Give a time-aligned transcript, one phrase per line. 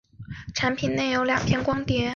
[0.55, 2.09] 产品内有两片光碟。